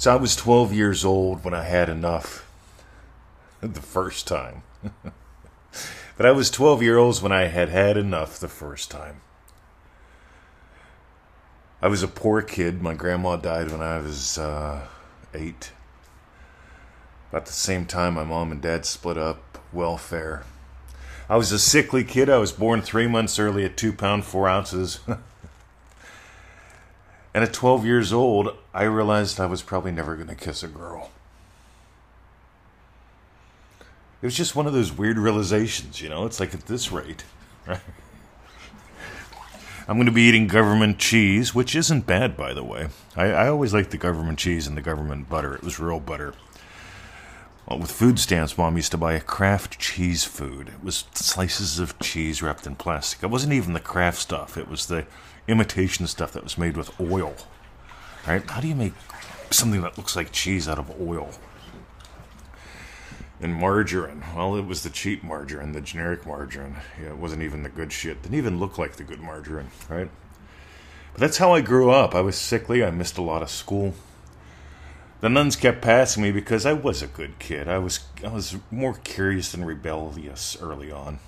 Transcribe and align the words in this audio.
So 0.00 0.10
I 0.10 0.16
was 0.16 0.34
12 0.34 0.72
years 0.72 1.04
old 1.04 1.44
when 1.44 1.52
I 1.52 1.64
had 1.64 1.90
enough 1.90 2.50
the 3.60 3.82
first 3.82 4.26
time. 4.26 4.62
but 6.16 6.24
I 6.24 6.30
was 6.30 6.50
12 6.50 6.82
years 6.82 6.96
old 6.96 7.22
when 7.22 7.32
I 7.32 7.48
had 7.48 7.68
had 7.68 7.98
enough 7.98 8.38
the 8.38 8.48
first 8.48 8.90
time. 8.90 9.20
I 11.82 11.88
was 11.88 12.02
a 12.02 12.08
poor 12.08 12.40
kid. 12.40 12.80
My 12.80 12.94
grandma 12.94 13.36
died 13.36 13.70
when 13.70 13.82
I 13.82 13.98
was 13.98 14.38
uh, 14.38 14.86
eight. 15.34 15.72
About 17.28 17.44
the 17.44 17.52
same 17.52 17.84
time, 17.84 18.14
my 18.14 18.24
mom 18.24 18.52
and 18.52 18.62
dad 18.62 18.86
split 18.86 19.18
up 19.18 19.58
welfare. 19.70 20.44
I 21.28 21.36
was 21.36 21.52
a 21.52 21.58
sickly 21.58 22.04
kid. 22.04 22.30
I 22.30 22.38
was 22.38 22.52
born 22.52 22.80
three 22.80 23.06
months 23.06 23.38
early 23.38 23.66
at 23.66 23.76
two 23.76 23.92
pound 23.92 24.24
four 24.24 24.48
ounces. 24.48 25.00
and 27.34 27.44
at 27.44 27.52
12 27.52 27.84
years 27.84 28.12
old, 28.12 28.56
I 28.74 28.84
realized 28.84 29.38
I 29.38 29.46
was 29.46 29.62
probably 29.62 29.92
never 29.92 30.16
going 30.16 30.28
to 30.28 30.34
kiss 30.34 30.62
a 30.62 30.68
girl. 30.68 31.10
It 34.22 34.26
was 34.26 34.36
just 34.36 34.54
one 34.54 34.66
of 34.66 34.72
those 34.72 34.92
weird 34.92 35.16
realizations, 35.16 36.02
you 36.02 36.08
know? 36.08 36.26
It's 36.26 36.40
like 36.40 36.52
at 36.52 36.66
this 36.66 36.92
rate? 36.92 37.24
I'm 39.88 39.96
going 39.96 40.06
to 40.06 40.12
be 40.12 40.22
eating 40.22 40.46
government 40.46 40.98
cheese, 40.98 41.54
which 41.54 41.74
isn't 41.74 42.06
bad, 42.06 42.36
by 42.36 42.52
the 42.52 42.62
way. 42.62 42.88
I, 43.16 43.26
I 43.26 43.48
always 43.48 43.72
liked 43.74 43.90
the 43.90 43.96
government 43.96 44.38
cheese 44.38 44.66
and 44.66 44.76
the 44.76 44.82
government 44.82 45.28
butter. 45.28 45.54
It 45.54 45.62
was 45.62 45.80
real 45.80 46.00
butter. 46.00 46.34
With 47.78 47.92
food 47.92 48.18
stamps, 48.18 48.58
mom 48.58 48.76
used 48.76 48.90
to 48.90 48.98
buy 48.98 49.12
a 49.12 49.20
Kraft 49.20 49.78
cheese 49.78 50.24
food. 50.24 50.68
It 50.68 50.84
was 50.84 51.04
slices 51.14 51.78
of 51.78 51.96
cheese 52.00 52.42
wrapped 52.42 52.66
in 52.66 52.74
plastic. 52.74 53.22
It 53.22 53.30
wasn't 53.30 53.52
even 53.52 53.74
the 53.74 53.80
Kraft 53.80 54.18
stuff. 54.18 54.58
It 54.58 54.68
was 54.68 54.86
the 54.86 55.06
imitation 55.46 56.08
stuff 56.08 56.32
that 56.32 56.42
was 56.42 56.58
made 56.58 56.76
with 56.76 57.00
oil. 57.00 57.36
Right? 58.26 58.48
How 58.50 58.60
do 58.60 58.66
you 58.66 58.74
make 58.74 58.94
something 59.50 59.82
that 59.82 59.96
looks 59.96 60.16
like 60.16 60.32
cheese 60.32 60.68
out 60.68 60.80
of 60.80 61.00
oil? 61.00 61.30
And 63.40 63.54
margarine. 63.54 64.24
Well, 64.34 64.56
it 64.56 64.66
was 64.66 64.82
the 64.82 64.90
cheap 64.90 65.22
margarine, 65.22 65.72
the 65.72 65.80
generic 65.80 66.26
margarine. 66.26 66.76
Yeah, 67.00 67.10
it 67.10 67.18
wasn't 67.18 67.42
even 67.42 67.62
the 67.62 67.68
good 67.68 67.92
shit. 67.92 68.20
Didn't 68.20 68.36
even 68.36 68.58
look 68.58 68.78
like 68.78 68.96
the 68.96 69.04
good 69.04 69.20
margarine, 69.20 69.70
right? 69.88 70.10
But 71.12 71.20
that's 71.20 71.38
how 71.38 71.54
I 71.54 71.60
grew 71.60 71.90
up. 71.90 72.16
I 72.16 72.20
was 72.20 72.36
sickly. 72.36 72.84
I 72.84 72.90
missed 72.90 73.16
a 73.16 73.22
lot 73.22 73.42
of 73.42 73.48
school. 73.48 73.94
The 75.20 75.28
nuns 75.28 75.54
kept 75.54 75.82
passing 75.82 76.22
me 76.22 76.32
because 76.32 76.64
I 76.64 76.72
was 76.72 77.02
a 77.02 77.06
good 77.06 77.38
kid. 77.38 77.68
I 77.68 77.78
was 77.78 78.00
I 78.24 78.28
was 78.28 78.56
more 78.70 78.94
curious 78.94 79.52
and 79.52 79.66
rebellious 79.66 80.56
early 80.60 80.90
on. 80.90 81.18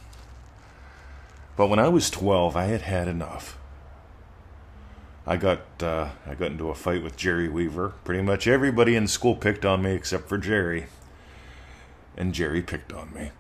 But 1.57 1.67
when 1.67 1.79
I 1.79 1.89
was 1.89 2.09
12, 2.09 2.57
I 2.57 2.65
had 2.65 2.83
had 2.83 3.07
enough. 3.07 3.59
I 5.27 5.37
got 5.37 5.61
uh, 5.83 6.09
I 6.27 6.35
got 6.35 6.53
into 6.53 6.71
a 6.71 6.75
fight 6.75 7.03
with 7.03 7.19
Jerry 7.19 7.51
Weaver. 7.51 7.93
Pretty 8.05 8.23
much 8.23 8.47
everybody 8.47 8.97
in 8.97 9.07
school 9.07 9.37
picked 9.37 9.67
on 9.67 9.83
me 9.83 9.93
except 9.93 10.27
for 10.29 10.39
Jerry 10.39 10.87
and 12.17 12.35
Jerry 12.35 12.63
picked 12.63 12.93
on 12.93 13.13
me. 13.13 13.31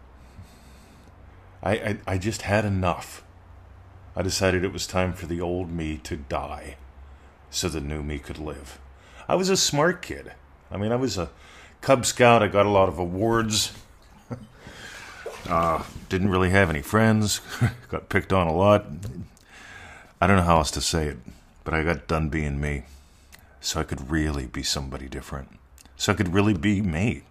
I, 1.62 1.72
I, 1.72 1.98
I 2.06 2.18
just 2.18 2.42
had 2.42 2.64
enough. 2.64 3.22
I 4.14 4.22
decided 4.22 4.64
it 4.64 4.72
was 4.72 4.86
time 4.86 5.12
for 5.14 5.26
the 5.26 5.40
old 5.40 5.70
me 5.70 5.98
to 5.98 6.16
die 6.16 6.76
so 7.50 7.68
the 7.68 7.80
new 7.80 8.02
me 8.02 8.18
could 8.18 8.38
live. 8.38 8.78
I 9.28 9.34
was 9.34 9.48
a 9.48 9.56
smart 9.56 10.02
kid. 10.02 10.32
I 10.72 10.78
mean, 10.78 10.90
I 10.90 10.96
was 10.96 11.18
a 11.18 11.28
Cub 11.82 12.06
Scout. 12.06 12.42
I 12.42 12.48
got 12.48 12.66
a 12.66 12.70
lot 12.70 12.88
of 12.88 12.98
awards. 12.98 13.72
uh, 15.48 15.82
didn't 16.08 16.30
really 16.30 16.50
have 16.50 16.70
any 16.70 16.82
friends. 16.82 17.40
got 17.90 18.08
picked 18.08 18.32
on 18.32 18.46
a 18.46 18.54
lot. 18.54 18.86
I 20.20 20.26
don't 20.26 20.36
know 20.36 20.44
how 20.44 20.58
else 20.58 20.70
to 20.72 20.80
say 20.80 21.06
it, 21.06 21.18
but 21.64 21.74
I 21.74 21.82
got 21.82 22.06
done 22.06 22.28
being 22.30 22.60
me. 22.60 22.84
So 23.60 23.80
I 23.80 23.84
could 23.84 24.10
really 24.10 24.46
be 24.46 24.62
somebody 24.62 25.08
different. 25.08 25.58
So 25.96 26.12
I 26.12 26.16
could 26.16 26.32
really 26.32 26.54
be 26.54 26.80
me. 26.80 27.22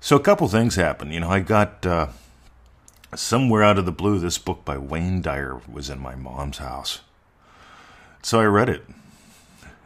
So 0.00 0.16
a 0.16 0.20
couple 0.20 0.46
things 0.48 0.76
happened. 0.76 1.12
You 1.12 1.20
know, 1.20 1.30
I 1.30 1.40
got 1.40 1.84
uh, 1.84 2.08
somewhere 3.14 3.62
out 3.62 3.78
of 3.78 3.86
the 3.86 3.92
blue 3.92 4.18
this 4.18 4.38
book 4.38 4.64
by 4.64 4.78
Wayne 4.78 5.20
Dyer 5.20 5.60
was 5.70 5.90
in 5.90 5.98
my 5.98 6.14
mom's 6.14 6.58
house. 6.58 7.00
So 8.22 8.40
I 8.40 8.44
read 8.44 8.68
it, 8.68 8.84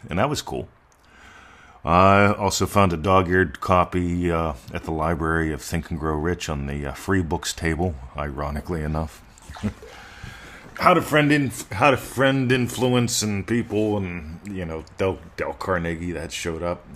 and 0.08 0.18
that 0.18 0.28
was 0.28 0.42
cool. 0.42 0.68
I 1.88 2.34
also 2.34 2.66
found 2.66 2.92
a 2.92 2.98
dog-eared 2.98 3.60
copy 3.60 4.30
uh, 4.30 4.52
at 4.74 4.84
the 4.84 4.90
library 4.90 5.54
of 5.54 5.62
Think 5.62 5.90
and 5.90 5.98
Grow 5.98 6.16
Rich 6.16 6.50
on 6.50 6.66
the 6.66 6.88
uh, 6.88 6.92
free 6.92 7.22
books 7.22 7.54
table. 7.54 7.94
Ironically 8.14 8.82
enough, 8.82 9.22
how 10.74 10.92
to 10.92 11.00
friend 11.00 11.50
how 11.72 11.90
to 11.90 11.96
friend 11.96 12.52
influence 12.52 13.22
and 13.22 13.46
people, 13.46 13.96
and 13.96 14.38
you 14.46 14.66
know 14.66 14.84
Del 14.98 15.18
Dale 15.38 15.54
Carnegie 15.54 16.12
that 16.12 16.30
showed 16.30 16.62
up 16.62 16.86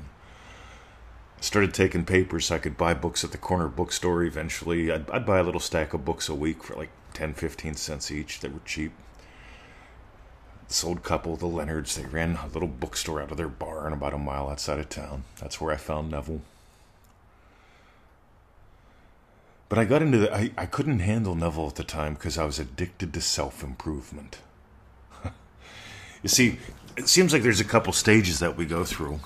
started 1.41 1.73
taking 1.73 2.05
papers 2.05 2.47
so 2.47 2.57
I 2.57 2.59
could 2.59 2.77
buy 2.77 2.93
books 2.93 3.25
at 3.25 3.33
the 3.33 3.39
corner 3.39 3.69
bookstore 3.69 4.23
eventually. 4.25 4.93
I'd, 4.93 5.09
I'd, 5.11 5.25
buy 5.25 5.39
a 5.39 5.43
little 5.43 5.59
stack 5.59 5.95
of 5.95 6.05
books 6.05 6.29
a 6.29 6.35
week 6.35 6.63
for 6.63 6.77
like 6.77 6.91
10, 7.15 7.33
15 7.33 7.77
cents 7.77 8.11
each. 8.11 8.41
They 8.41 8.49
were 8.49 8.61
cheap. 8.67 8.93
This 10.73 10.85
old 10.85 11.03
couple, 11.03 11.37
the 11.37 11.45
Leonards, 11.45 11.97
they 11.97 12.07
ran 12.07 12.37
a 12.37 12.47
little 12.47 12.67
bookstore 12.67 13.21
out 13.21 13.31
of 13.31 13.37
their 13.37 13.47
barn 13.47 13.93
about 13.93 14.15
a 14.15 14.19
mile 14.19 14.49
outside 14.49 14.79
of 14.79 14.89
town. 14.89 15.25
That's 15.39 15.61
where 15.61 15.71
I 15.71 15.77
found 15.77 16.11
Neville. 16.11 16.41
But 19.69 19.79
I 19.79 19.85
got 19.85 20.01
into 20.01 20.17
the. 20.17 20.35
I, 20.35 20.51
I 20.57 20.65
couldn't 20.65 21.01
handle 21.01 21.35
Neville 21.35 21.67
at 21.67 21.75
the 21.75 21.85
time 21.85 22.15
because 22.15 22.39
I 22.39 22.47
was 22.47 22.59
addicted 22.59 23.13
to 23.13 23.21
self 23.21 23.63
improvement. 23.63 24.39
you 26.23 26.31
see, 26.31 26.57
it 26.97 27.07
seems 27.07 27.35
like 27.35 27.43
there's 27.43 27.61
a 27.61 27.65
couple 27.65 27.93
stages 27.93 28.39
that 28.39 28.57
we 28.57 28.65
go 28.65 28.83
through 28.83 29.21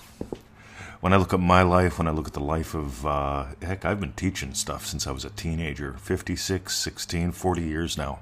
when 0.99 1.13
I 1.13 1.17
look 1.17 1.33
at 1.33 1.39
my 1.39 1.63
life, 1.63 1.99
when 1.99 2.09
I 2.09 2.11
look 2.11 2.27
at 2.27 2.33
the 2.33 2.41
life 2.41 2.75
of, 2.75 3.07
uh, 3.07 3.45
heck, 3.63 3.85
I've 3.85 4.01
been 4.01 4.15
teaching 4.15 4.53
stuff 4.53 4.85
since 4.85 5.07
I 5.07 5.13
was 5.13 5.25
a 5.25 5.31
teenager 5.31 5.93
56, 5.93 6.75
16, 6.75 7.31
40 7.31 7.63
years 7.63 7.97
now. 7.97 8.19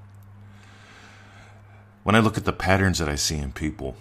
When 2.05 2.15
I 2.15 2.21
look 2.21 2.37
at 2.37 2.45
the 2.45 2.53
patterns 2.53 2.99
that 2.99 3.09
I 3.09 3.15
see 3.15 3.39
in 3.39 3.53
people, 3.53 3.97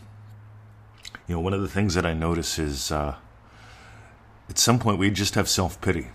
you 1.25 1.35
know, 1.35 1.41
one 1.41 1.53
of 1.53 1.61
the 1.61 1.69
things 1.69 1.95
that 1.95 2.05
I 2.05 2.13
notice 2.13 2.59
is 2.59 2.91
uh, 2.91 3.15
at 4.49 4.59
some 4.59 4.77
point 4.77 4.99
we 4.99 5.09
just 5.09 5.35
have 5.35 5.47
self 5.47 5.79
pity. 5.79 6.09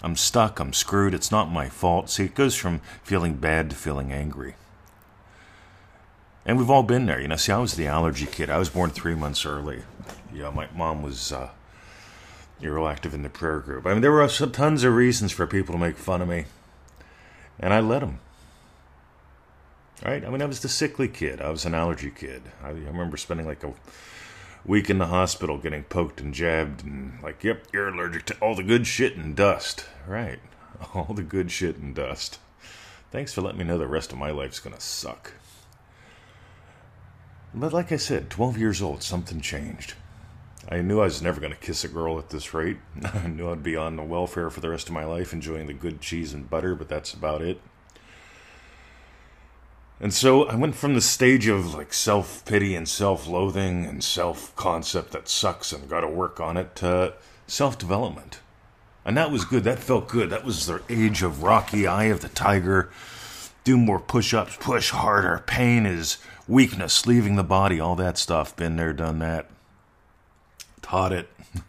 I'm 0.00 0.16
stuck, 0.16 0.60
I'm 0.60 0.72
screwed, 0.72 1.12
it's 1.12 1.32
not 1.32 1.50
my 1.50 1.68
fault. 1.68 2.08
See, 2.08 2.24
it 2.24 2.36
goes 2.36 2.54
from 2.54 2.80
feeling 3.02 3.34
bad 3.34 3.70
to 3.70 3.76
feeling 3.76 4.12
angry. 4.12 4.54
And 6.46 6.56
we've 6.56 6.70
all 6.70 6.82
been 6.82 7.06
there. 7.06 7.20
You 7.20 7.28
know, 7.28 7.36
see, 7.36 7.52
I 7.52 7.58
was 7.58 7.74
the 7.74 7.86
allergy 7.86 8.26
kid. 8.26 8.50
I 8.50 8.58
was 8.58 8.68
born 8.68 8.90
three 8.90 9.14
months 9.14 9.44
early. 9.44 9.82
You 10.32 10.42
know, 10.42 10.52
my 10.52 10.68
mom 10.74 11.02
was 11.02 11.32
uh, 11.32 11.50
real 12.60 12.86
active 12.86 13.12
in 13.14 13.22
the 13.22 13.28
prayer 13.28 13.58
group. 13.58 13.86
I 13.86 13.92
mean, 13.92 14.02
there 14.02 14.12
were 14.12 14.26
tons 14.28 14.84
of 14.84 14.94
reasons 14.94 15.32
for 15.32 15.46
people 15.48 15.72
to 15.72 15.80
make 15.80 15.96
fun 15.96 16.22
of 16.22 16.28
me, 16.28 16.46
and 17.58 17.74
I 17.74 17.80
let 17.80 18.00
them. 18.00 18.20
Right? 20.04 20.24
I 20.24 20.30
mean, 20.30 20.42
I 20.42 20.46
was 20.46 20.60
the 20.60 20.68
sickly 20.68 21.08
kid. 21.08 21.40
I 21.40 21.50
was 21.50 21.64
an 21.64 21.74
allergy 21.74 22.10
kid. 22.10 22.42
I, 22.62 22.68
I 22.68 22.72
remember 22.72 23.16
spending 23.16 23.46
like 23.46 23.62
a 23.62 23.72
week 24.64 24.90
in 24.90 24.98
the 24.98 25.06
hospital 25.06 25.58
getting 25.58 25.84
poked 25.84 26.20
and 26.20 26.34
jabbed, 26.34 26.84
and 26.84 27.22
like, 27.22 27.44
yep, 27.44 27.66
you're 27.72 27.88
allergic 27.88 28.26
to 28.26 28.36
all 28.40 28.54
the 28.54 28.62
good 28.62 28.86
shit 28.86 29.16
and 29.16 29.36
dust. 29.36 29.86
Right? 30.06 30.40
All 30.94 31.14
the 31.14 31.22
good 31.22 31.52
shit 31.52 31.76
and 31.76 31.94
dust. 31.94 32.40
Thanks 33.12 33.32
for 33.32 33.40
letting 33.40 33.58
me 33.58 33.64
know 33.64 33.78
the 33.78 33.86
rest 33.86 34.10
of 34.10 34.18
my 34.18 34.32
life's 34.32 34.58
gonna 34.58 34.80
suck. 34.80 35.34
But 37.54 37.72
like 37.72 37.92
I 37.92 37.96
said, 37.96 38.30
12 38.30 38.58
years 38.58 38.82
old, 38.82 39.02
something 39.02 39.40
changed. 39.40 39.94
I 40.68 40.80
knew 40.80 41.00
I 41.00 41.04
was 41.04 41.20
never 41.20 41.40
going 41.40 41.52
to 41.52 41.58
kiss 41.58 41.84
a 41.84 41.88
girl 41.88 42.18
at 42.18 42.30
this 42.30 42.54
rate. 42.54 42.78
I 43.14 43.26
knew 43.26 43.50
I'd 43.50 43.62
be 43.62 43.76
on 43.76 43.96
the 43.96 44.02
welfare 44.02 44.48
for 44.48 44.60
the 44.60 44.70
rest 44.70 44.88
of 44.88 44.94
my 44.94 45.04
life, 45.04 45.32
enjoying 45.32 45.66
the 45.66 45.74
good 45.74 46.00
cheese 46.00 46.32
and 46.32 46.48
butter, 46.48 46.74
but 46.74 46.88
that's 46.88 47.12
about 47.12 47.42
it. 47.42 47.60
And 50.02 50.12
so 50.12 50.44
I 50.44 50.56
went 50.56 50.74
from 50.74 50.94
the 50.94 51.00
stage 51.00 51.46
of 51.46 51.72
like 51.74 51.94
self 51.94 52.44
pity 52.44 52.74
and 52.74 52.88
self 52.88 53.26
loathing 53.26 53.86
and 53.86 54.04
self 54.04 54.54
concept 54.56 55.12
that 55.12 55.28
sucks 55.28 55.72
and 55.72 55.88
got 55.88 56.00
to 56.00 56.08
work 56.08 56.40
on 56.40 56.58
it 56.58 56.76
to 56.76 57.14
self 57.46 57.78
development. 57.78 58.40
And 59.04 59.16
that 59.16 59.30
was 59.30 59.44
good. 59.44 59.64
That 59.64 59.78
felt 59.78 60.08
good. 60.08 60.28
That 60.28 60.44
was 60.44 60.66
the 60.66 60.82
age 60.90 61.22
of 61.22 61.42
Rocky, 61.42 61.86
Eye 61.86 62.04
of 62.04 62.20
the 62.20 62.28
Tiger. 62.28 62.90
Do 63.64 63.78
more 63.78 63.98
push 64.00 64.34
ups, 64.34 64.56
push 64.60 64.90
harder. 64.90 65.42
Pain 65.46 65.86
is 65.86 66.18
weakness, 66.46 67.06
leaving 67.06 67.36
the 67.36 67.44
body, 67.44 67.80
all 67.80 67.94
that 67.96 68.18
stuff. 68.18 68.54
Been 68.54 68.76
there, 68.76 68.92
done 68.92 69.20
that 69.20 69.48
taught 70.92 71.12
it. 71.12 71.28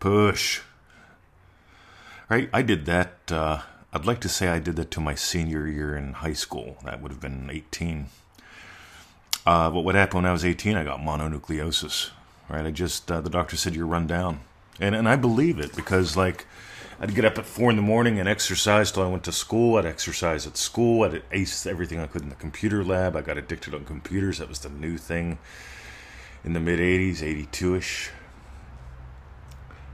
Push. 0.00 0.62
Right? 2.30 2.48
I 2.54 2.62
did 2.62 2.86
that. 2.86 3.12
Uh, 3.28 3.60
I'd 3.94 4.06
like 4.06 4.20
to 4.22 4.28
say 4.28 4.48
I 4.48 4.58
did 4.58 4.74
that 4.74 4.90
to 4.90 5.00
my 5.00 5.14
senior 5.14 5.68
year 5.68 5.96
in 5.96 6.14
high 6.14 6.32
school. 6.32 6.78
That 6.84 7.00
would 7.00 7.12
have 7.12 7.20
been 7.20 7.48
18. 7.48 8.06
Uh, 9.46 9.70
but 9.70 9.82
what 9.82 9.94
happened 9.94 10.24
when 10.24 10.30
I 10.30 10.32
was 10.32 10.44
18? 10.44 10.76
I 10.76 10.82
got 10.82 10.98
mononucleosis. 10.98 12.10
Right? 12.48 12.66
I 12.66 12.72
just, 12.72 13.08
uh, 13.12 13.20
the 13.20 13.30
doctor 13.30 13.56
said 13.56 13.76
you're 13.76 13.86
run 13.86 14.08
down. 14.08 14.40
And, 14.80 14.96
and 14.96 15.08
I 15.08 15.14
believe 15.14 15.60
it 15.60 15.76
because, 15.76 16.16
like, 16.16 16.44
I'd 16.98 17.14
get 17.14 17.24
up 17.24 17.38
at 17.38 17.46
four 17.46 17.70
in 17.70 17.76
the 17.76 17.82
morning 17.82 18.18
and 18.18 18.28
exercise 18.28 18.90
till 18.90 19.04
I 19.04 19.08
went 19.08 19.22
to 19.24 19.32
school. 19.32 19.76
I'd 19.76 19.86
exercise 19.86 20.44
at 20.44 20.56
school. 20.56 21.04
I'd 21.04 21.22
ace 21.30 21.64
everything 21.64 22.00
I 22.00 22.08
could 22.08 22.22
in 22.22 22.30
the 22.30 22.34
computer 22.34 22.82
lab. 22.82 23.14
I 23.14 23.20
got 23.20 23.38
addicted 23.38 23.74
on 23.74 23.84
computers. 23.84 24.38
That 24.38 24.48
was 24.48 24.58
the 24.58 24.70
new 24.70 24.98
thing 24.98 25.38
in 26.44 26.52
the 26.52 26.60
mid 26.60 26.80
80s, 26.80 27.22
82 27.22 27.76
ish. 27.76 28.10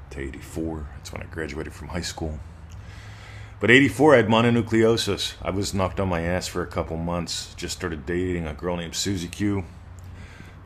to 0.08 0.20
84. 0.20 0.88
That's 0.96 1.12
when 1.12 1.20
I 1.20 1.26
graduated 1.26 1.74
from 1.74 1.88
high 1.88 2.00
school. 2.00 2.40
But 3.60 3.70
84, 3.70 4.14
I 4.14 4.16
had 4.16 4.26
mononucleosis. 4.28 5.34
I 5.42 5.50
was 5.50 5.74
knocked 5.74 6.00
on 6.00 6.08
my 6.08 6.22
ass 6.22 6.48
for 6.48 6.62
a 6.62 6.66
couple 6.66 6.96
months. 6.96 7.52
Just 7.56 7.76
started 7.76 8.06
dating 8.06 8.46
a 8.46 8.54
girl 8.54 8.78
named 8.78 8.94
Susie 8.94 9.28
Q. 9.28 9.64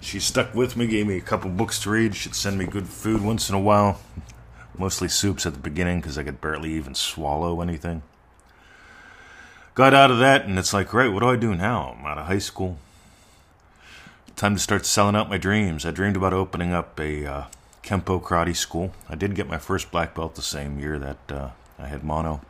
She 0.01 0.21
stuck 0.21 0.55
with 0.55 0.77
me, 0.77 0.87
gave 0.87 1.09
me 1.09 1.17
a 1.17 1.21
couple 1.21 1.51
books 1.51 1.81
to 1.83 1.91
read. 1.91 2.15
She'd 2.15 2.37
send 2.37 2.57
me 2.57 2.67
good 2.67 2.87
food 2.87 3.21
once 3.21 3.49
in 3.49 3.57
a 3.57 3.61
while. 3.61 4.01
Mostly 4.79 5.09
soups 5.09 5.45
at 5.45 5.55
the 5.55 5.59
beginning 5.59 6.01
because 6.01 6.17
I 6.17 6.23
could 6.23 6.41
barely 6.41 6.73
even 6.75 6.95
swallow 6.95 7.61
anything. 7.61 8.03
Got 9.75 9.93
out 9.93 10.13
of 10.13 10.21
that, 10.21 10.45
and 10.45 10.57
it's 10.57 10.73
like, 10.73 10.95
right, 10.95 11.13
what 11.13 11.21
do 11.21 11.29
I 11.29 11.35
do 11.35 11.53
now? 11.53 11.97
I'm 11.99 12.07
out 12.07 12.19
of 12.19 12.27
high 12.27 12.39
school. 12.39 12.79
Time 14.37 14.55
to 14.55 14.61
start 14.61 14.87
selling 14.87 15.17
out 15.17 15.29
my 15.29 15.39
dreams. 15.39 15.85
I 15.85 15.91
dreamed 15.91 16.17
about 16.17 16.33
opening 16.33 16.73
up 16.73 17.01
a 17.01 17.27
uh, 17.27 17.45
Kempo 17.83 18.23
karate 18.23 18.55
school. 18.55 18.93
I 19.09 19.17
did 19.17 19.35
get 19.35 19.49
my 19.49 19.59
first 19.59 19.91
black 19.91 20.15
belt 20.15 20.37
the 20.37 20.43
same 20.43 20.79
year 20.79 21.01
that 21.01 21.19
uh, 21.29 21.49
I 21.77 21.89
had 21.89 22.05
mono. 22.05 22.41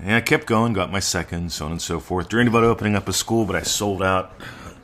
And 0.00 0.14
I 0.14 0.20
kept 0.20 0.46
going, 0.46 0.72
got 0.72 0.92
my 0.92 1.00
second, 1.00 1.52
so 1.52 1.64
on 1.64 1.72
and 1.72 1.82
so 1.82 2.00
forth. 2.00 2.28
Dreamed 2.28 2.48
about 2.48 2.64
opening 2.64 2.94
up 2.94 3.08
a 3.08 3.12
school, 3.12 3.44
but 3.46 3.56
I 3.56 3.62
sold 3.62 4.02
out. 4.02 4.32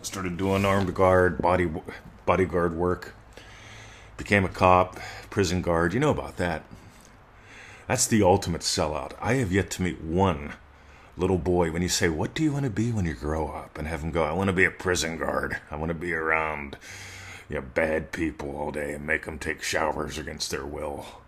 Started 0.00 0.36
doing 0.36 0.64
armed 0.64 0.94
guard, 0.94 1.38
body 1.38 1.70
bodyguard 2.26 2.74
work. 2.74 3.14
Became 4.16 4.44
a 4.44 4.48
cop, 4.48 4.98
prison 5.30 5.62
guard. 5.62 5.94
You 5.94 6.00
know 6.00 6.10
about 6.10 6.38
that. 6.38 6.64
That's 7.86 8.06
the 8.06 8.22
ultimate 8.22 8.62
sellout. 8.62 9.12
I 9.20 9.34
have 9.34 9.52
yet 9.52 9.70
to 9.72 9.82
meet 9.82 10.00
one 10.00 10.54
little 11.16 11.38
boy 11.38 11.70
when 11.70 11.82
you 11.82 11.88
say, 11.88 12.08
What 12.08 12.34
do 12.34 12.42
you 12.42 12.52
want 12.52 12.64
to 12.64 12.70
be 12.70 12.90
when 12.90 13.04
you 13.04 13.14
grow 13.14 13.48
up? 13.48 13.78
and 13.78 13.86
have 13.86 14.02
him 14.02 14.10
go, 14.10 14.24
I 14.24 14.32
want 14.32 14.48
to 14.48 14.52
be 14.52 14.64
a 14.64 14.70
prison 14.70 15.18
guard. 15.18 15.58
I 15.70 15.76
want 15.76 15.90
to 15.90 15.94
be 15.94 16.12
around 16.14 16.76
you 17.48 17.56
know, 17.56 17.62
bad 17.62 18.12
people 18.12 18.56
all 18.56 18.70
day 18.70 18.94
and 18.94 19.06
make 19.06 19.24
them 19.24 19.38
take 19.38 19.62
showers 19.62 20.18
against 20.18 20.50
their 20.50 20.64
will. 20.64 21.21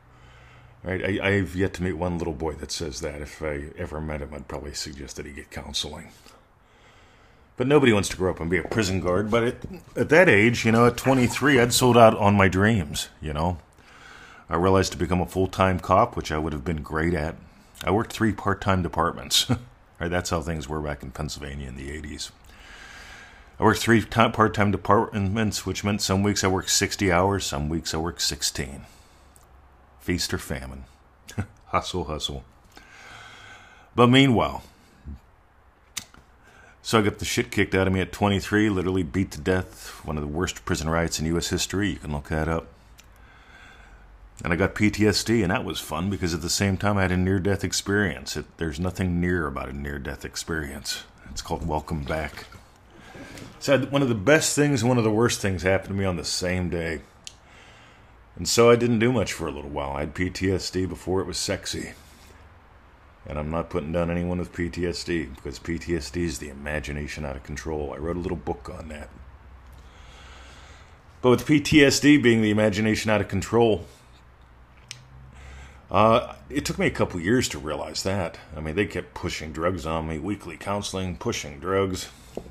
Right? 0.84 1.20
I, 1.20 1.28
I've 1.28 1.56
yet 1.56 1.72
to 1.74 1.82
meet 1.82 1.94
one 1.94 2.18
little 2.18 2.34
boy 2.34 2.52
that 2.54 2.70
says 2.70 3.00
that. 3.00 3.22
If 3.22 3.42
I 3.42 3.70
ever 3.78 4.00
met 4.00 4.20
him, 4.20 4.34
I'd 4.34 4.48
probably 4.48 4.74
suggest 4.74 5.16
that 5.16 5.24
he 5.24 5.32
get 5.32 5.50
counseling. 5.50 6.08
But 7.56 7.66
nobody 7.66 7.92
wants 7.92 8.08
to 8.10 8.16
grow 8.16 8.32
up 8.32 8.40
and 8.40 8.50
be 8.50 8.58
a 8.58 8.64
prison 8.64 9.00
guard. 9.00 9.30
But 9.30 9.44
at, 9.44 9.56
at 9.96 10.08
that 10.10 10.28
age, 10.28 10.64
you 10.64 10.72
know, 10.72 10.86
at 10.86 10.96
23, 10.96 11.58
I'd 11.58 11.72
sold 11.72 11.96
out 11.96 12.16
on 12.16 12.34
my 12.34 12.48
dreams, 12.48 13.08
you 13.22 13.32
know. 13.32 13.58
I 14.50 14.56
realized 14.56 14.92
to 14.92 14.98
become 14.98 15.22
a 15.22 15.26
full 15.26 15.46
time 15.46 15.80
cop, 15.80 16.16
which 16.16 16.30
I 16.30 16.38
would 16.38 16.52
have 16.52 16.64
been 16.64 16.82
great 16.82 17.14
at. 17.14 17.36
I 17.82 17.90
worked 17.90 18.12
three 18.12 18.32
part 18.32 18.60
time 18.60 18.82
departments. 18.82 19.48
right, 20.00 20.10
that's 20.10 20.30
how 20.30 20.42
things 20.42 20.68
were 20.68 20.80
back 20.80 21.02
in 21.02 21.12
Pennsylvania 21.12 21.68
in 21.68 21.76
the 21.76 21.88
80s. 21.88 22.30
I 23.58 23.62
worked 23.62 23.80
three 23.80 24.04
part 24.04 24.52
time 24.52 24.70
departments, 24.70 25.64
which 25.64 25.82
meant 25.82 26.02
some 26.02 26.22
weeks 26.22 26.44
I 26.44 26.48
worked 26.48 26.70
60 26.70 27.10
hours, 27.10 27.46
some 27.46 27.68
weeks 27.70 27.94
I 27.94 27.98
worked 27.98 28.20
16. 28.20 28.84
Feast 30.04 30.34
or 30.34 30.38
famine. 30.38 30.84
hustle, 31.68 32.04
hustle. 32.04 32.44
But 33.96 34.08
meanwhile, 34.08 34.62
so 36.82 36.98
I 36.98 37.02
got 37.02 37.20
the 37.20 37.24
shit 37.24 37.50
kicked 37.50 37.74
out 37.74 37.86
of 37.86 37.94
me 37.94 38.02
at 38.02 38.12
23, 38.12 38.68
literally 38.68 39.02
beat 39.02 39.30
to 39.30 39.40
death. 39.40 40.02
One 40.04 40.18
of 40.18 40.22
the 40.22 40.28
worst 40.28 40.66
prison 40.66 40.90
riots 40.90 41.18
in 41.18 41.24
U.S. 41.24 41.48
history. 41.48 41.88
You 41.88 41.96
can 41.96 42.12
look 42.12 42.28
that 42.28 42.48
up. 42.48 42.66
And 44.44 44.52
I 44.52 44.56
got 44.56 44.74
PTSD, 44.74 45.40
and 45.42 45.50
that 45.50 45.64
was 45.64 45.80
fun 45.80 46.10
because 46.10 46.34
at 46.34 46.42
the 46.42 46.50
same 46.50 46.76
time 46.76 46.98
I 46.98 47.02
had 47.02 47.12
a 47.12 47.16
near 47.16 47.38
death 47.38 47.64
experience. 47.64 48.36
It, 48.36 48.44
there's 48.58 48.78
nothing 48.78 49.22
near 49.22 49.46
about 49.46 49.70
a 49.70 49.72
near 49.72 49.98
death 49.98 50.26
experience. 50.26 51.04
It's 51.30 51.40
called 51.40 51.66
Welcome 51.66 52.04
Back. 52.04 52.44
So 53.58 53.78
one 53.86 54.02
of 54.02 54.10
the 54.10 54.14
best 54.14 54.54
things 54.54 54.84
one 54.84 54.98
of 54.98 55.04
the 55.04 55.10
worst 55.10 55.40
things 55.40 55.62
happened 55.62 55.88
to 55.88 55.94
me 55.94 56.04
on 56.04 56.16
the 56.16 56.26
same 56.26 56.68
day. 56.68 57.00
And 58.36 58.48
so 58.48 58.70
I 58.70 58.76
didn't 58.76 58.98
do 58.98 59.12
much 59.12 59.32
for 59.32 59.46
a 59.46 59.52
little 59.52 59.70
while. 59.70 59.92
I 59.92 60.00
had 60.00 60.14
PTSD 60.14 60.88
before 60.88 61.20
it 61.20 61.26
was 61.26 61.38
sexy. 61.38 61.92
And 63.26 63.38
I'm 63.38 63.50
not 63.50 63.70
putting 63.70 63.92
down 63.92 64.10
anyone 64.10 64.38
with 64.38 64.52
PTSD 64.52 65.34
because 65.34 65.58
PTSD 65.58 66.16
is 66.18 66.38
the 66.38 66.48
imagination 66.48 67.24
out 67.24 67.36
of 67.36 67.42
control. 67.42 67.92
I 67.94 67.98
wrote 67.98 68.16
a 68.16 68.20
little 68.20 68.36
book 68.36 68.70
on 68.76 68.88
that. 68.88 69.08
But 71.22 71.30
with 71.30 71.46
PTSD 71.46 72.22
being 72.22 72.42
the 72.42 72.50
imagination 72.50 73.10
out 73.10 73.22
of 73.22 73.28
control, 73.28 73.86
uh, 75.90 76.34
it 76.50 76.66
took 76.66 76.78
me 76.78 76.86
a 76.86 76.90
couple 76.90 77.18
years 77.20 77.48
to 77.50 77.58
realize 77.58 78.02
that. 78.02 78.38
I 78.54 78.60
mean, 78.60 78.74
they 78.74 78.84
kept 78.84 79.14
pushing 79.14 79.52
drugs 79.52 79.86
on 79.86 80.08
me, 80.08 80.18
weekly 80.18 80.58
counseling, 80.58 81.16
pushing 81.16 81.60
drugs. 81.60 82.10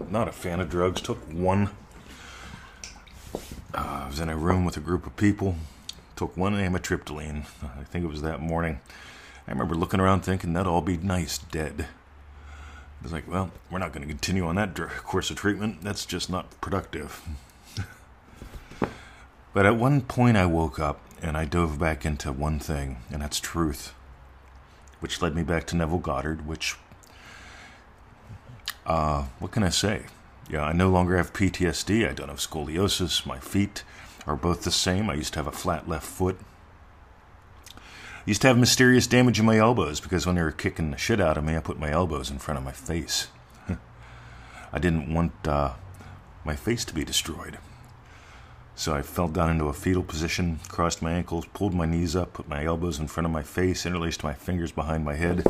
Not 0.10 0.28
a 0.28 0.32
fan 0.32 0.60
of 0.60 0.70
drugs. 0.70 1.02
Took 1.02 1.20
one. 1.32 1.70
Uh, 3.76 4.06
I 4.06 4.08
was 4.08 4.20
in 4.20 4.30
a 4.30 4.38
room 4.38 4.66
with 4.66 4.78
a 4.78 4.80
group 4.80 5.06
of 5.06 5.16
people. 5.18 5.56
Took 6.16 6.38
one 6.38 6.54
amitriptyline. 6.54 7.46
I 7.64 7.84
think 7.84 8.06
it 8.06 8.10
was 8.10 8.22
that 8.22 8.40
morning. 8.40 8.80
I 9.48 9.52
remember 9.52 9.76
looking 9.76 10.00
around 10.00 10.22
thinking 10.22 10.54
that'd 10.54 10.68
all 10.68 10.82
be 10.82 10.98
nice 10.98 11.38
dead. 11.38 11.88
I 12.50 13.04
was 13.04 13.12
like, 13.12 13.30
well, 13.30 13.52
we're 13.70 13.80
not 13.80 13.92
going 13.92 14.08
to 14.08 14.08
continue 14.08 14.46
on 14.46 14.56
that 14.56 14.76
course 15.04 15.30
of 15.30 15.36
treatment. 15.36 15.82
That's 15.82 16.06
just 16.06 16.30
not 16.30 16.62
productive. 16.62 17.22
but 19.54 19.66
at 19.66 19.76
one 19.76 20.02
point, 20.02 20.38
I 20.38 20.46
woke 20.46 20.80
up 20.80 21.02
and 21.22 21.36
I 21.36 21.44
dove 21.46 21.78
back 21.78 22.06
into 22.06 22.32
one 22.32 22.60
thing, 22.60 22.98
and 23.12 23.22
that's 23.22 23.40
truth, 23.40 23.94
which 25.02 25.22
led 25.22 25.36
me 25.36 25.44
back 25.44 25.66
to 25.68 25.76
Neville 25.76 25.98
Goddard, 25.98 26.48
which, 26.48 26.76
uh, 28.86 29.24
what 29.40 29.52
can 29.52 29.64
I 29.64 29.70
say? 29.70 30.04
Yeah, 30.50 30.64
I 30.64 30.74
no 30.74 30.90
longer 30.90 31.18
have 31.18 31.34
PTSD. 31.34 32.10
I 32.10 32.14
don't 32.14 32.30
have 32.30 32.40
scoliosis. 32.40 33.26
My 33.26 33.40
feet 33.40 33.84
are 34.26 34.36
both 34.36 34.64
the 34.64 34.72
same. 34.72 35.10
I 35.10 35.16
used 35.16 35.34
to 35.34 35.40
have 35.40 35.48
a 35.48 35.52
flat 35.52 35.88
left 35.88 36.06
foot. 36.06 36.38
I 37.76 37.82
used 38.26 38.42
to 38.44 38.48
have 38.48 38.58
mysterious 38.58 39.08
damage 39.08 39.40
in 39.40 39.46
my 39.46 39.58
elbows 39.58 40.00
because 40.00 40.26
when 40.26 40.36
they 40.36 40.42
were 40.42 40.52
kicking 40.52 40.92
the 40.92 40.98
shit 40.98 41.20
out 41.20 41.38
of 41.38 41.44
me, 41.44 41.58
I 41.58 41.60
put 41.60 41.80
my 41.80 41.92
elbows 41.92 42.30
in 42.32 42.40
front 42.40 42.58
of 42.58 42.64
my 42.64 42.72
face. 42.72 43.28
I 44.74 44.80
didn't 44.80 45.14
want 45.14 45.34
uh, 45.46 45.74
my 46.46 46.56
face 46.56 46.86
to 46.86 46.94
be 46.94 47.04
destroyed. 47.04 47.58
So 48.76 48.94
I 48.94 49.02
fell 49.02 49.28
down 49.28 49.52
into 49.52 49.66
a 49.66 49.74
fetal 49.74 50.04
position, 50.04 50.60
crossed 50.68 51.02
my 51.02 51.12
ankles, 51.12 51.46
pulled 51.54 51.74
my 51.74 51.86
knees 51.86 52.16
up, 52.16 52.34
put 52.34 52.48
my 52.48 52.64
elbows 52.64 53.00
in 53.00 53.08
front 53.08 53.26
of 53.26 53.32
my 53.32 53.44
face, 53.44 53.86
interlaced 53.86 54.24
my 54.24 54.34
fingers 54.34 54.72
behind 54.72 55.06
my 55.06 55.14
head, 55.14 55.46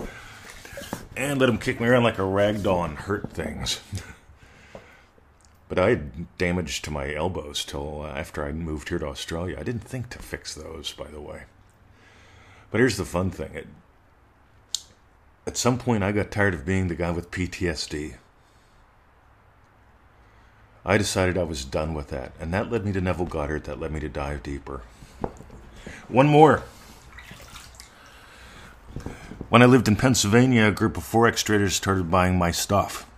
and 1.15 1.39
let 1.39 1.45
them 1.45 1.57
kick 1.57 1.79
me 1.79 1.87
around 1.87 2.03
like 2.03 2.17
a 2.17 2.25
rag 2.25 2.63
doll 2.63 2.83
and 2.83 2.97
hurt 2.97 3.31
things. 3.31 3.79
but 5.73 5.83
I 5.83 5.89
had 5.89 6.37
damage 6.37 6.83
to 6.83 6.91
my 6.91 7.15
elbows 7.15 7.65
till 7.65 8.03
uh, 8.03 8.09
after 8.09 8.45
I 8.45 8.51
moved 8.51 8.89
here 8.89 8.99
to 8.99 9.07
Australia. 9.07 9.57
I 9.59 9.63
didn't 9.63 9.81
think 9.83 10.07
to 10.09 10.19
fix 10.19 10.53
those, 10.53 10.93
by 10.93 11.07
the 11.07 11.19
way. 11.19 11.45
But 12.69 12.77
here's 12.77 12.97
the 12.97 13.05
fun 13.05 13.31
thing. 13.31 13.55
It, 13.55 13.67
at 15.47 15.57
some 15.57 15.79
point, 15.79 16.03
I 16.03 16.11
got 16.11 16.29
tired 16.29 16.53
of 16.53 16.63
being 16.63 16.89
the 16.89 16.95
guy 16.95 17.09
with 17.09 17.31
PTSD. 17.31 18.17
I 20.85 20.97
decided 20.99 21.39
I 21.39 21.43
was 21.43 21.65
done 21.65 21.95
with 21.95 22.09
that, 22.09 22.33
and 22.39 22.53
that 22.53 22.71
led 22.71 22.85
me 22.85 22.91
to 22.91 23.01
Neville 23.01 23.25
Goddard, 23.25 23.63
that 23.63 23.79
led 23.79 23.91
me 23.91 23.99
to 24.01 24.09
dive 24.09 24.43
deeper. 24.43 24.83
One 26.07 26.27
more. 26.27 26.61
When 29.49 29.63
I 29.63 29.65
lived 29.65 29.87
in 29.87 29.95
Pennsylvania, 29.95 30.67
a 30.67 30.71
group 30.71 30.97
of 30.97 31.03
Forex 31.03 31.43
traders 31.43 31.73
started 31.73 32.11
buying 32.11 32.37
my 32.37 32.51
stuff. 32.51 33.09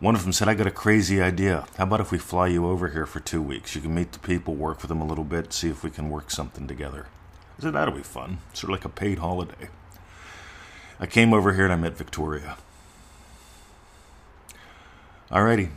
One 0.00 0.14
of 0.14 0.22
them 0.22 0.32
said, 0.32 0.48
I 0.48 0.54
got 0.54 0.66
a 0.66 0.70
crazy 0.70 1.20
idea. 1.20 1.66
How 1.76 1.84
about 1.84 2.00
if 2.00 2.10
we 2.10 2.16
fly 2.16 2.46
you 2.46 2.66
over 2.66 2.88
here 2.88 3.04
for 3.04 3.20
two 3.20 3.42
weeks? 3.42 3.74
You 3.74 3.82
can 3.82 3.94
meet 3.94 4.12
the 4.12 4.18
people, 4.18 4.54
work 4.54 4.80
with 4.80 4.88
them 4.88 5.02
a 5.02 5.06
little 5.06 5.24
bit, 5.24 5.52
see 5.52 5.68
if 5.68 5.84
we 5.84 5.90
can 5.90 6.08
work 6.08 6.30
something 6.30 6.66
together. 6.66 7.06
I 7.58 7.62
said, 7.62 7.74
that'll 7.74 7.94
be 7.94 8.02
fun. 8.02 8.38
Sort 8.54 8.70
of 8.70 8.78
like 8.78 8.86
a 8.86 8.88
paid 8.88 9.18
holiday. 9.18 9.68
I 10.98 11.06
came 11.06 11.34
over 11.34 11.52
here 11.52 11.64
and 11.64 11.72
I 11.72 11.76
met 11.76 11.98
Victoria. 11.98 12.56
Alrighty, 15.30 15.68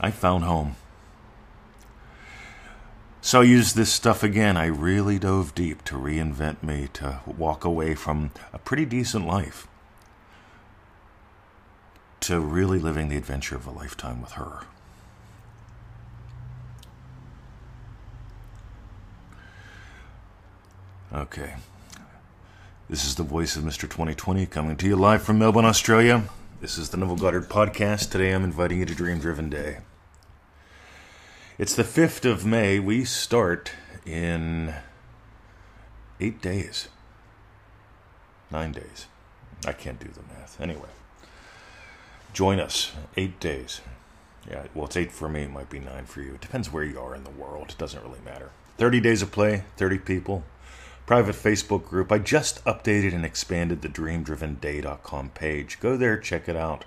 I 0.00 0.10
found 0.10 0.42
home. 0.42 0.74
So 3.20 3.40
I 3.40 3.44
used 3.44 3.76
this 3.76 3.92
stuff 3.92 4.24
again. 4.24 4.56
I 4.56 4.66
really 4.66 5.20
dove 5.20 5.54
deep 5.54 5.84
to 5.84 5.94
reinvent 5.94 6.62
me, 6.64 6.88
to 6.94 7.20
walk 7.26 7.64
away 7.64 7.94
from 7.94 8.32
a 8.52 8.58
pretty 8.58 8.84
decent 8.84 9.26
life, 9.26 9.68
to 12.28 12.38
really 12.38 12.78
living 12.78 13.08
the 13.08 13.16
adventure 13.16 13.56
of 13.56 13.66
a 13.66 13.70
lifetime 13.70 14.20
with 14.20 14.32
her. 14.32 14.60
Okay. 21.10 21.54
This 22.90 23.06
is 23.06 23.14
the 23.14 23.22
voice 23.22 23.56
of 23.56 23.64
Mr. 23.64 23.88
2020 23.88 24.44
coming 24.44 24.76
to 24.76 24.86
you 24.86 24.94
live 24.94 25.22
from 25.22 25.38
Melbourne, 25.38 25.64
Australia. 25.64 26.24
This 26.60 26.76
is 26.76 26.90
the 26.90 26.98
Neville 26.98 27.16
Goddard 27.16 27.48
Podcast. 27.48 28.10
Today 28.10 28.34
I'm 28.34 28.44
inviting 28.44 28.80
you 28.80 28.84
to 28.84 28.94
Dream 28.94 29.20
Driven 29.20 29.48
Day. 29.48 29.78
It's 31.56 31.74
the 31.74 31.82
5th 31.82 32.30
of 32.30 32.44
May. 32.44 32.78
We 32.78 33.06
start 33.06 33.72
in 34.04 34.74
eight 36.20 36.42
days. 36.42 36.88
Nine 38.50 38.72
days. 38.72 39.06
I 39.66 39.72
can't 39.72 39.98
do 39.98 40.08
the 40.08 40.20
math. 40.34 40.60
Anyway, 40.60 40.90
join 42.32 42.60
us. 42.60 42.92
Eight 43.16 43.40
days. 43.40 43.80
Yeah, 44.50 44.64
well, 44.74 44.86
it's 44.86 44.96
eight 44.96 45.12
for 45.12 45.28
me. 45.28 45.42
It 45.42 45.52
might 45.52 45.68
be 45.68 45.78
nine 45.78 46.06
for 46.06 46.22
you. 46.22 46.34
It 46.34 46.40
depends 46.40 46.72
where 46.72 46.84
you 46.84 46.98
are 46.98 47.14
in 47.14 47.24
the 47.24 47.30
world. 47.30 47.70
It 47.70 47.78
doesn't 47.78 48.02
really 48.02 48.20
matter. 48.24 48.50
30 48.78 49.00
days 49.00 49.22
of 49.22 49.30
play, 49.30 49.64
30 49.76 49.98
people, 49.98 50.44
private 51.04 51.34
Facebook 51.34 51.84
group. 51.84 52.10
I 52.12 52.18
just 52.18 52.64
updated 52.64 53.14
and 53.14 53.24
expanded 53.24 53.82
the 53.82 53.88
dreamdrivenday.com 53.88 55.30
page. 55.30 55.80
Go 55.80 55.96
there, 55.96 56.16
check 56.16 56.48
it 56.48 56.56
out. 56.56 56.84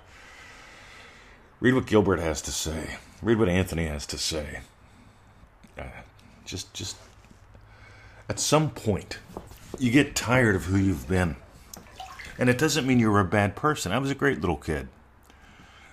Read 1.60 1.74
what 1.74 1.86
Gilbert 1.86 2.18
has 2.18 2.42
to 2.42 2.50
say. 2.50 2.96
Read 3.20 3.38
what 3.38 3.48
Anthony 3.48 3.86
has 3.86 4.06
to 4.06 4.18
say. 4.18 4.60
Uh, 5.78 5.84
just, 6.44 6.72
just 6.74 6.96
at 8.28 8.40
some 8.40 8.70
point, 8.70 9.18
you 9.78 9.92
get 9.92 10.16
tired 10.16 10.56
of 10.56 10.64
who 10.64 10.76
you've 10.76 11.06
been. 11.06 11.36
And 12.38 12.48
it 12.48 12.58
doesn't 12.58 12.86
mean 12.86 12.98
you're 12.98 13.20
a 13.20 13.24
bad 13.24 13.54
person. 13.54 13.92
I 13.92 13.98
was 13.98 14.10
a 14.10 14.14
great 14.16 14.40
little 14.40 14.56
kid. 14.56 14.88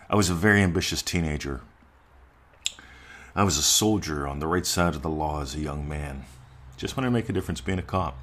I 0.10 0.16
was 0.16 0.30
a 0.30 0.34
very 0.34 0.62
ambitious 0.64 1.04
teenager. 1.04 1.62
I 3.36 3.44
was 3.44 3.58
a 3.58 3.62
soldier 3.62 4.28
on 4.28 4.40
the 4.40 4.48
right 4.48 4.66
side 4.66 4.96
of 4.96 5.04
the 5.04 5.10
law 5.10 5.42
as 5.42 5.54
a 5.54 5.60
young 5.60 5.88
man. 5.88 6.26
Just 6.78 6.98
wanted 6.98 7.10
to 7.10 7.12
make 7.12 7.30
a 7.30 7.34
difference 7.34 7.62
being 7.62 7.78
a 7.78 7.84
cop. 7.84 8.18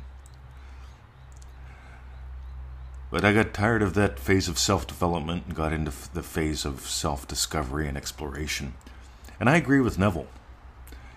But 3.08 3.24
I 3.24 3.32
got 3.32 3.54
tired 3.54 3.82
of 3.82 3.94
that 3.94 4.18
phase 4.18 4.48
of 4.48 4.58
self 4.58 4.86
development 4.86 5.44
and 5.46 5.54
got 5.54 5.72
into 5.72 5.92
the 6.12 6.24
phase 6.24 6.64
of 6.64 6.80
self 6.80 7.28
discovery 7.28 7.86
and 7.86 7.96
exploration. 7.96 8.74
And 9.38 9.48
I 9.48 9.56
agree 9.56 9.80
with 9.80 9.98
Neville. 9.98 10.26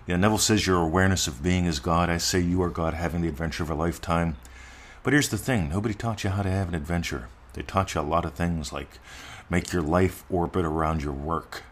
Yeah, 0.06 0.16
Neville 0.16 0.38
says 0.38 0.68
your 0.68 0.80
awareness 0.80 1.26
of 1.26 1.42
being 1.42 1.64
is 1.64 1.80
God. 1.80 2.08
I 2.08 2.18
say 2.18 2.38
you 2.38 2.62
are 2.62 2.70
God 2.70 2.94
having 2.94 3.22
the 3.22 3.28
adventure 3.28 3.64
of 3.64 3.70
a 3.70 3.74
lifetime. 3.74 4.36
But 5.02 5.14
here's 5.14 5.30
the 5.30 5.38
thing 5.38 5.68
nobody 5.68 5.94
taught 5.94 6.22
you 6.22 6.30
how 6.30 6.42
to 6.42 6.50
have 6.50 6.68
an 6.68 6.76
adventure. 6.76 7.28
They 7.54 7.62
taught 7.62 7.94
you 7.94 8.00
a 8.00 8.02
lot 8.02 8.24
of 8.24 8.34
things 8.34 8.72
like 8.72 8.98
make 9.50 9.72
your 9.72 9.82
life 9.82 10.24
orbit 10.30 10.64
around 10.64 11.02
your 11.02 11.12
work. 11.12 11.64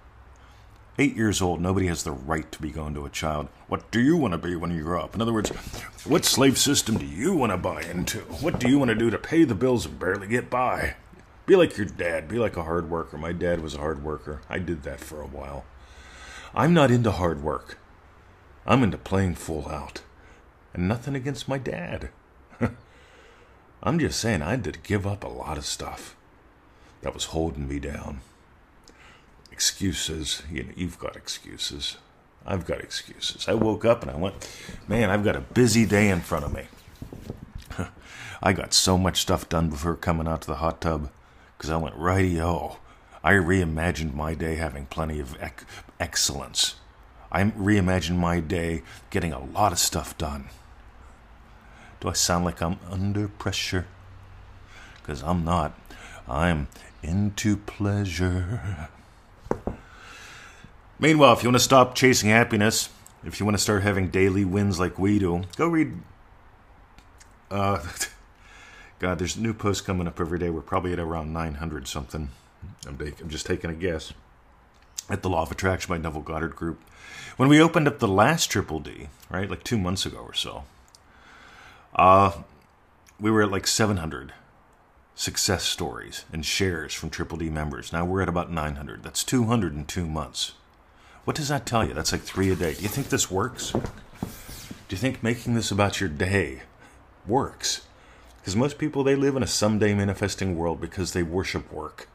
Eight 0.99 1.15
years 1.15 1.41
old, 1.41 1.61
nobody 1.61 1.87
has 1.87 2.03
the 2.03 2.11
right 2.11 2.51
to 2.51 2.61
be 2.61 2.71
going 2.71 2.93
to 2.95 3.07
a 3.07 3.11
child. 3.11 3.49
What 3.69 3.89
do 3.93 4.01
you 4.01 4.17
want 4.17 4.33
to 4.33 4.39
be 4.39 4.57
when 4.57 4.73
you 4.73 4.83
grow 4.83 5.03
up? 5.03 5.15
In 5.15 5.23
other 5.23 5.33
words, 5.33 5.51
what 6.05 6.25
slave 6.25 6.59
system 6.59 6.99
do 6.99 7.07
you 7.07 7.33
want 7.35 7.53
to 7.53 7.57
buy 7.57 7.83
into? 7.83 8.19
What 8.19 8.59
do 8.59 8.69
you 8.69 8.81
want 8.81 8.89
to 8.89 8.97
do 8.97 9.09
to 9.09 9.17
pay 9.17 9.45
the 9.45 9.55
bills 9.55 9.87
and 9.87 9.97
barely 9.97 10.27
get 10.27 10.51
by? 10.51 10.97
Be 11.47 11.55
like 11.55 11.77
your 11.77 11.87
dad. 11.87 12.27
Be 12.27 12.39
like 12.39 12.57
a 12.57 12.65
hard 12.65 12.91
worker. 12.91 13.17
My 13.17 13.31
dad 13.33 13.61
was 13.61 13.77
a 13.77 13.79
hard 13.79 14.03
worker. 14.03 14.41
I 14.51 14.59
did 14.59 14.83
that 14.83 14.99
for 14.99 15.23
a 15.23 15.27
while. 15.27 15.65
I'm 16.53 16.75
not 16.75 16.91
into 16.91 17.13
hard 17.13 17.45
work. 17.45 17.79
I'm 18.67 18.83
into 18.83 18.99
playing 18.99 19.37
full 19.37 19.69
out. 19.69 20.03
And 20.75 20.89
nothing 20.89 21.15
against 21.15 21.49
my 21.49 21.59
dad. 21.59 22.11
I'm 23.83 24.01
just 24.01 24.19
saying 24.19 24.43
I 24.43 24.51
had 24.51 24.65
to 24.65 24.73
give 24.73 25.07
up 25.07 25.23
a 25.23 25.29
lot 25.29 25.57
of 25.57 25.65
stuff 25.65 26.17
that 27.03 27.15
was 27.15 27.27
holding 27.27 27.69
me 27.69 27.79
down. 27.79 28.21
Excuses, 29.53 30.43
you 30.51 30.65
know, 30.65 30.73
you've 30.77 30.99
got 30.99 31.17
excuses. 31.17 31.97
I've 32.47 32.67
got 32.67 32.81
excuses. 32.81 33.49
I 33.49 33.55
woke 33.55 33.85
up 33.85 34.03
and 34.03 34.11
I 34.11 34.17
went, 34.17 34.49
man, 34.87 35.11
I've 35.11 35.25
got 35.25 35.37
a 35.37 35.41
busy 35.41 35.85
day 35.85 36.09
in 36.09 36.21
front 36.21 36.45
of 36.45 36.53
me. 36.53 36.67
I 38.43 38.53
got 38.53 38.73
so 38.73 38.97
much 38.97 39.21
stuff 39.21 39.49
done 39.49 39.69
before 39.69 39.97
coming 39.97 40.29
out 40.29 40.43
to 40.43 40.47
the 40.47 40.57
hot 40.57 40.81
tub 40.81 41.11
because 41.57 41.71
I 41.71 41.77
went, 41.77 41.97
righty-o. 41.97 42.79
I 43.23 43.33
reimagined 43.33 44.15
my 44.15 44.35
day 44.35 44.55
having 44.55 44.87
plenty 44.87 45.19
of 45.19 45.37
ec- 45.43 45.65
excellence. 45.99 46.77
I 47.31 47.43
reimagined 47.43 48.17
my 48.17 48.41
day 48.41 48.83
getting 49.11 49.33
a 49.33 49.45
lot 49.45 49.73
of 49.73 49.79
stuff 49.79 50.17
done. 50.17 50.49
Do 52.01 52.09
I 52.09 52.13
sound 52.13 52.45
like 52.45 52.63
I'm 52.63 52.79
under 52.91 53.29
pressure? 53.29 53.87
Because 54.97 55.23
I'm 55.23 55.45
not. 55.45 55.79
I'm 56.29 56.69
into 57.03 57.57
pleasure. 57.57 58.89
Meanwhile, 60.99 61.35
if 61.35 61.43
you 61.43 61.49
want 61.49 61.57
to 61.57 61.65
stop 61.65 61.95
chasing 61.95 62.31
happiness, 62.31 62.89
if 63.25 63.39
you 63.39 63.47
want 63.47 63.57
to 63.57 63.63
start 63.63 63.83
having 63.83 64.09
daily 64.09 64.45
wins 64.45 64.81
like 64.81 64.99
we 64.99 65.19
do, 65.19 65.43
go 65.57 65.69
read. 65.69 65.93
Uh, 67.51 67.85
God, 68.99 69.19
there's 69.19 69.37
new 69.37 69.55
posts 69.55 69.81
coming 69.81 70.09
up 70.09 70.21
every 70.21 70.39
day. 70.39 70.51
We're 70.51 70.61
probably 70.61 70.93
at 70.93 70.99
around 70.99 71.33
900 71.33 71.87
something. 71.87 72.31
I'm, 72.87 72.99
I'm 73.01 73.29
just 73.29 73.47
taking 73.47 73.71
a 73.71 73.75
guess. 73.75 74.13
At 75.09 75.23
the 75.23 75.31
Law 75.31 75.43
of 75.43 75.51
Attraction 75.53 75.89
by 75.89 75.99
Neville 75.99 76.21
Goddard 76.21 76.55
Group. 76.55 76.81
When 77.37 77.49
we 77.49 77.63
opened 77.63 77.89
up 77.89 77.99
the 77.99 78.09
last 78.09 78.47
Triple 78.47 78.81
D, 78.81 79.09
right, 79.31 79.49
like 79.49 79.63
two 79.63 79.79
months 79.79 80.05
ago 80.05 80.19
or 80.19 80.35
so, 80.35 80.65
uh, 81.95 82.33
we 83.21 83.31
were 83.31 83.43
at 83.43 83.51
like 83.51 83.67
700 83.67 84.33
success 85.19 85.65
stories 85.65 86.25
and 86.33 86.47
shares 86.47 86.95
from 86.95 87.11
Triple 87.11 87.39
D 87.39 87.51
members. 87.51 87.93
Now 87.93 88.05
we're 88.05 88.23
at 88.23 88.29
about 88.29 88.53
900. 88.53 89.03
That's 89.03 89.25
202 89.25 90.07
months. 90.07 90.53
What 91.25 91.37
does 91.37 91.49
that 91.49 91.67
tell 91.67 91.85
you? 91.85 91.93
That's 91.93 92.13
like 92.13 92.21
three 92.21 92.53
a 92.53 92.55
day. 92.55 92.75
Do 92.75 92.83
you 92.83 92.89
think 92.89 93.09
this 93.09 93.29
works? 93.29 93.73
Do 93.73 93.81
you 94.91 94.97
think 94.97 95.21
making 95.21 95.55
this 95.55 95.73
about 95.73 96.01
your 96.01 96.09
day 96.09 96.63
works? 97.27 97.83
Because 98.41 98.55
most 98.55 98.79
people, 98.79 99.03
they 99.03 99.17
live 99.17 99.35
in 99.35 99.43
a 99.43 99.49
someday 99.49 99.93
manifesting 99.93 100.57
world 100.57 100.81
because 100.81 101.15
they 101.15 101.25
worship 101.25 101.73
work. 101.73 102.09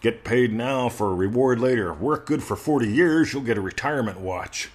Get 0.00 0.22
paid 0.22 0.52
now 0.52 0.88
for 0.88 1.10
a 1.10 1.14
reward 1.14 1.58
later. 1.58 1.92
Work 1.92 2.24
good 2.24 2.44
for 2.44 2.54
40 2.54 2.86
years, 2.86 3.32
you'll 3.32 3.42
get 3.42 3.58
a 3.58 3.62
retirement 3.62 4.20
watch. 4.20 4.70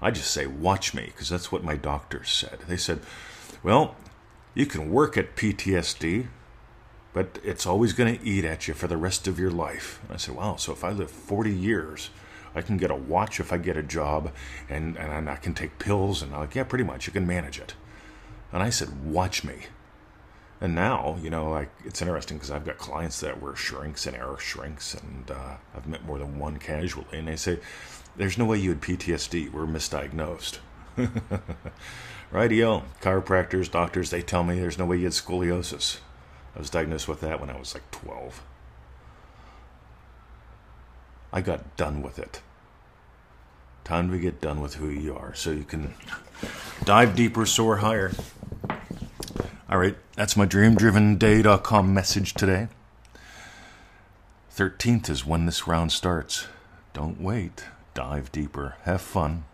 I 0.00 0.10
just 0.10 0.32
say, 0.32 0.46
watch 0.48 0.92
me, 0.92 1.04
because 1.06 1.28
that's 1.28 1.52
what 1.52 1.62
my 1.62 1.76
doctors 1.76 2.30
said. 2.30 2.58
They 2.66 2.76
said, 2.76 2.98
well, 3.62 3.94
you 4.54 4.66
can 4.66 4.90
work 4.90 5.16
at 5.16 5.36
PTSD, 5.36 6.26
but 7.12 7.38
it's 7.44 7.66
always 7.66 7.92
going 7.92 8.18
to 8.18 8.24
eat 8.24 8.44
at 8.44 8.68
you 8.68 8.74
for 8.74 8.86
the 8.86 8.96
rest 8.96 9.28
of 9.28 9.38
your 9.38 9.50
life. 9.50 10.00
And 10.02 10.12
I 10.12 10.16
said, 10.16 10.34
wow, 10.34 10.56
so 10.56 10.72
if 10.72 10.82
I 10.84 10.90
live 10.90 11.10
40 11.10 11.52
years, 11.52 12.10
I 12.54 12.62
can 12.62 12.76
get 12.76 12.90
a 12.90 12.94
watch 12.94 13.40
if 13.40 13.52
I 13.52 13.58
get 13.58 13.76
a 13.76 13.82
job, 13.82 14.32
and, 14.68 14.96
and 14.96 15.28
I 15.28 15.36
can 15.36 15.54
take 15.54 15.78
pills. 15.78 16.22
And 16.22 16.34
I'm 16.34 16.40
like, 16.40 16.54
yeah, 16.54 16.64
pretty 16.64 16.84
much. 16.84 17.06
You 17.06 17.12
can 17.12 17.26
manage 17.26 17.58
it. 17.58 17.74
And 18.52 18.62
I 18.62 18.70
said, 18.70 19.04
watch 19.04 19.44
me. 19.44 19.66
And 20.62 20.76
now, 20.76 21.18
you 21.20 21.28
know, 21.28 21.50
like 21.50 21.70
it's 21.84 22.00
interesting 22.00 22.36
because 22.36 22.52
I've 22.52 22.64
got 22.64 22.78
clients 22.78 23.18
that 23.18 23.42
were 23.42 23.56
shrinks 23.56 24.06
and 24.06 24.16
error 24.16 24.38
shrinks, 24.38 24.94
and 24.94 25.28
uh, 25.28 25.56
I've 25.74 25.88
met 25.88 26.04
more 26.04 26.20
than 26.20 26.38
one 26.38 26.58
casually, 26.58 27.18
and 27.18 27.26
they 27.26 27.34
say, 27.34 27.58
"There's 28.16 28.38
no 28.38 28.44
way 28.44 28.58
you 28.58 28.68
had 28.68 28.80
PTSD. 28.80 29.50
We're 29.50 29.66
misdiagnosed." 29.66 30.58
Rightio. 32.32 32.84
Chiropractors, 33.00 33.72
doctors, 33.72 34.10
they 34.10 34.22
tell 34.22 34.44
me 34.44 34.60
there's 34.60 34.78
no 34.78 34.86
way 34.86 34.98
you 34.98 35.04
had 35.04 35.14
scoliosis. 35.14 35.98
I 36.54 36.58
was 36.58 36.70
diagnosed 36.70 37.08
with 37.08 37.20
that 37.20 37.40
when 37.40 37.50
I 37.50 37.58
was 37.58 37.74
like 37.74 37.90
12. 37.90 38.42
I 41.32 41.40
got 41.40 41.76
done 41.76 42.02
with 42.02 42.18
it. 42.18 42.42
Time 43.84 44.10
to 44.10 44.18
get 44.18 44.40
done 44.40 44.60
with 44.60 44.74
who 44.74 44.88
you 44.88 45.16
are 45.16 45.34
so 45.34 45.50
you 45.50 45.64
can 45.64 45.94
dive 46.84 47.16
deeper, 47.16 47.46
soar 47.46 47.78
higher. 47.78 48.12
All 49.68 49.78
right, 49.78 49.96
that's 50.14 50.36
my 50.36 50.46
dreamdrivenday.com 50.46 51.94
message 51.94 52.34
today. 52.34 52.68
13th 54.54 55.08
is 55.08 55.26
when 55.26 55.46
this 55.46 55.66
round 55.66 55.90
starts. 55.90 56.46
Don't 56.92 57.20
wait. 57.20 57.64
Dive 57.94 58.30
deeper. 58.30 58.76
Have 58.82 59.00
fun. 59.00 59.44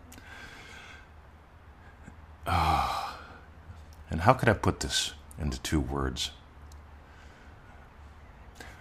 Ah. 2.45 3.17
And 4.09 4.21
how 4.21 4.33
could 4.33 4.49
I 4.49 4.53
put 4.53 4.81
this 4.81 5.13
into 5.39 5.59
two 5.61 5.79
words? 5.79 6.31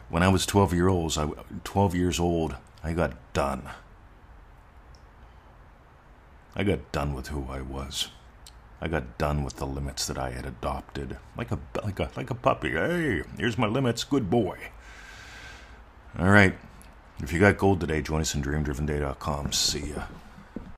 When 0.09 0.23
I 0.23 0.29
was 0.29 0.47
12 0.47 0.73
years 0.73 0.89
old, 0.91 1.19
I 1.19 1.29
12 1.65 1.95
years 1.95 2.21
old, 2.21 2.57
I 2.83 2.93
got 2.93 3.13
done. 3.33 3.69
I 6.57 6.65
got 6.65 6.91
done 6.93 7.15
with 7.15 7.29
who 7.29 7.47
I 7.49 7.61
was. 7.61 8.09
I 8.81 8.89
got 8.89 9.19
done 9.19 9.45
with 9.45 9.57
the 9.57 9.67
limits 9.67 10.07
that 10.07 10.19
I 10.19 10.31
had 10.31 10.47
adopted, 10.47 11.19
like 11.37 11.51
a 11.51 11.59
like 11.85 12.01
a 12.01 12.11
like 12.17 12.31
a 12.31 12.35
puppy. 12.35 12.71
Hey, 12.71 13.23
here's 13.37 13.59
my 13.59 13.67
limits, 13.67 14.05
good 14.05 14.31
boy. 14.31 14.59
All 16.19 16.31
right. 16.31 16.57
If 17.21 17.33
you 17.33 17.41
got 17.41 17.59
gold 17.59 17.81
today, 17.81 18.01
join 18.01 18.21
us 18.21 18.35
in 18.35 18.43
dreamdrivenday.com. 18.43 19.53
See 19.53 19.91
ya. 19.91 20.05